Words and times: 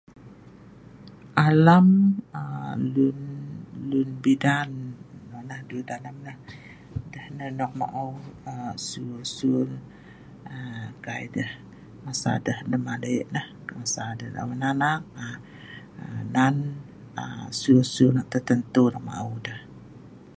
Alam 1.47 1.87
aa 2.39 2.73
luen 2.93 4.09
midan 4.21 4.71
nonoh 5.29 5.59
duet 5.69 5.89
alam 5.97 6.17
lah. 6.25 6.37
Deh 7.11 7.27
nah 7.37 7.49
nok 7.59 7.71
ma'eu 7.79 8.09
suel 8.87 9.21
suel 9.35 9.69
kai 11.05 11.23
deh 11.35 11.51
masa 12.05 12.31
deh 12.45 12.59
lem'ale 12.71 13.11
nah 13.35 13.47
masa 13.79 14.03
deh 14.19 14.29
la' 14.35 14.45
wan' 14.49 14.65
anak 14.71 15.01
nan 16.35 16.55
suel 17.59 17.81
suel 17.93 18.11
nok 18.15 18.29
tertentu 18.31 18.83
ma'eu 19.07 19.33
deh. 19.45 19.59